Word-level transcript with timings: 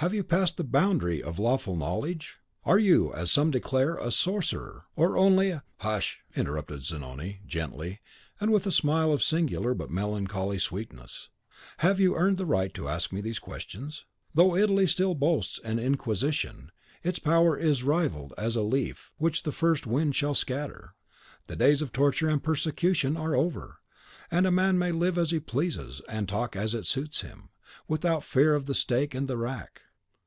Have 0.00 0.12
you 0.12 0.24
passed 0.24 0.58
the 0.58 0.62
boundary 0.62 1.22
of 1.22 1.38
lawful 1.38 1.74
knowledge? 1.74 2.36
Are 2.66 2.78
you, 2.78 3.14
as 3.14 3.30
some 3.30 3.50
declare, 3.50 3.96
a 3.96 4.10
sorcerer, 4.10 4.84
or 4.94 5.16
only 5.16 5.48
a" 5.48 5.64
"Hush!" 5.78 6.18
interrupted 6.36 6.82
Zanoni, 6.84 7.40
gently, 7.46 8.00
and 8.38 8.52
with 8.52 8.66
a 8.66 8.70
smile 8.70 9.10
of 9.10 9.22
singular 9.22 9.72
but 9.72 9.90
melancholy 9.90 10.58
sweetness; 10.58 11.30
"have 11.78 11.98
you 11.98 12.14
earned 12.14 12.36
the 12.36 12.44
right 12.44 12.74
to 12.74 12.88
ask 12.90 13.10
me 13.10 13.22
these 13.22 13.38
questions? 13.38 14.04
Though 14.34 14.54
Italy 14.54 14.86
still 14.86 15.14
boast 15.14 15.60
an 15.64 15.78
Inquisition, 15.78 16.72
its 17.02 17.18
power 17.18 17.56
is 17.56 17.82
rivelled 17.82 18.34
as 18.36 18.54
a 18.54 18.60
leaf 18.60 19.10
which 19.16 19.44
the 19.44 19.50
first 19.50 19.86
wind 19.86 20.14
shall 20.14 20.34
scatter. 20.34 20.94
The 21.46 21.56
days 21.56 21.80
of 21.80 21.90
torture 21.90 22.28
and 22.28 22.42
persecution 22.44 23.16
are 23.16 23.34
over; 23.34 23.78
and 24.30 24.46
a 24.46 24.50
man 24.50 24.76
may 24.76 24.92
live 24.92 25.16
as 25.16 25.30
he 25.30 25.40
pleases, 25.40 26.02
and 26.06 26.28
talk 26.28 26.54
as 26.54 26.74
it 26.74 26.84
suits 26.84 27.22
him, 27.22 27.48
without 27.88 28.22
fear 28.22 28.54
of 28.54 28.66
the 28.66 28.74
stake 28.74 29.14
and 29.14 29.26
the 29.26 29.38
rack. 29.38 29.80